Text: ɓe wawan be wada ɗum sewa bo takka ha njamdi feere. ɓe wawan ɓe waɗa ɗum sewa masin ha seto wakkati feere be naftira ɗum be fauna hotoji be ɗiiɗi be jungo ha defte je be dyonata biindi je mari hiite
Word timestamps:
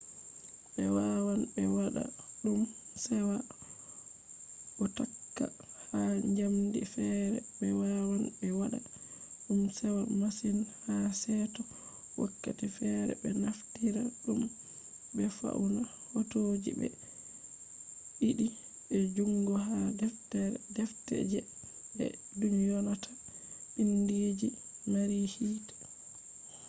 ɓe 0.73 0.83
wawan 0.95 1.41
be 1.53 1.63
wada 1.77 2.03
ɗum 2.43 2.61
sewa 3.05 3.35
bo 4.75 4.85
takka 4.97 5.45
ha 5.89 5.99
njamdi 6.29 6.79
feere. 6.93 7.39
ɓe 7.59 7.67
wawan 7.81 8.23
ɓe 8.39 8.47
waɗa 8.59 8.79
ɗum 9.45 9.61
sewa 9.77 10.01
masin 10.21 10.57
ha 10.83 10.95
seto 11.21 11.61
wakkati 12.19 12.65
feere 12.77 13.13
be 13.21 13.29
naftira 13.43 14.03
ɗum 14.23 14.39
be 15.15 15.23
fauna 15.37 15.81
hotoji 16.13 16.71
be 16.79 16.87
ɗiiɗi 18.17 18.47
be 18.87 18.97
jungo 19.15 19.53
ha 19.67 19.75
defte 20.77 21.15
je 21.31 21.39
be 22.37 22.47
dyonata 22.63 23.09
biindi 23.73 24.17
je 24.39 24.47
mari 24.91 25.19
hiite 25.33 25.73